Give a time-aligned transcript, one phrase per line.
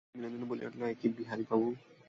[0.03, 1.67] ঘরে ঢুকিতেই বিনোদিনী বলিয়া উঠিল, এ কী বিহারীবাবু!